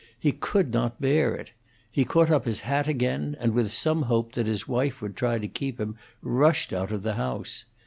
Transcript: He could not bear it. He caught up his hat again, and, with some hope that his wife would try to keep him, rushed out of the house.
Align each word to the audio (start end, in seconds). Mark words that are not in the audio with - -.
He 0.19 0.31
could 0.31 0.73
not 0.73 0.99
bear 0.99 1.35
it. 1.35 1.51
He 1.91 2.05
caught 2.05 2.31
up 2.31 2.45
his 2.45 2.61
hat 2.61 2.87
again, 2.87 3.37
and, 3.39 3.53
with 3.53 3.71
some 3.71 4.01
hope 4.01 4.31
that 4.31 4.47
his 4.47 4.67
wife 4.67 4.99
would 4.99 5.15
try 5.15 5.37
to 5.37 5.47
keep 5.47 5.79
him, 5.79 5.95
rushed 6.23 6.73
out 6.73 6.91
of 6.91 7.03
the 7.03 7.13
house. 7.13 7.65